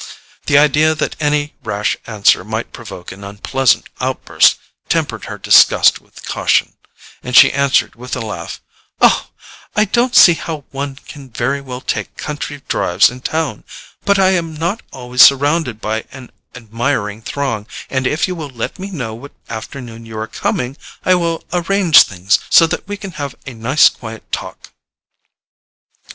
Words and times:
The 0.47 0.57
idea 0.57 0.95
that 0.95 1.15
any 1.19 1.53
rash 1.63 1.95
answer 2.07 2.43
might 2.43 2.73
provoke 2.73 3.11
an 3.11 3.23
unpleasant 3.23 3.87
outburst 3.99 4.57
tempered 4.89 5.25
her 5.25 5.37
disgust 5.37 6.01
with 6.01 6.25
caution, 6.25 6.73
and 7.21 7.35
she 7.35 7.51
answered 7.53 7.93
with 7.93 8.15
a 8.15 8.19
laugh: 8.19 8.59
"I 8.99 9.85
don't 9.85 10.15
see 10.15 10.33
how 10.33 10.63
one 10.71 10.95
can 11.07 11.29
very 11.29 11.61
well 11.61 11.81
take 11.81 12.17
country 12.17 12.63
drives 12.67 13.11
in 13.11 13.21
town, 13.21 13.63
but 14.03 14.17
I 14.17 14.31
am 14.31 14.55
not 14.55 14.81
always 14.91 15.21
surrounded 15.21 15.79
by 15.79 16.05
an 16.11 16.31
admiring 16.55 17.21
throng, 17.21 17.67
and 17.87 18.07
if 18.07 18.27
you 18.27 18.33
will 18.33 18.49
let 18.49 18.79
me 18.79 18.89
know 18.89 19.13
what 19.13 19.33
afternoon 19.49 20.07
you 20.07 20.17
are 20.17 20.25
coming 20.25 20.77
I 21.05 21.13
will 21.13 21.43
arrange 21.53 22.01
things 22.01 22.39
so 22.49 22.65
that 22.65 22.87
we 22.87 22.97
can 22.97 23.11
have 23.21 23.35
a 23.45 23.53
nice 23.53 23.87
quiet 23.87 24.31
talk." 24.31 24.71